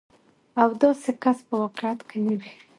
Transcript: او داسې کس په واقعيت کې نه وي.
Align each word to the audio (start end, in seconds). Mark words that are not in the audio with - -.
او 0.61 0.69
داسې 0.81 1.11
کس 1.23 1.37
په 1.47 1.53
واقعيت 1.61 1.99
کې 2.09 2.17
نه 2.27 2.33
وي. 2.39 2.51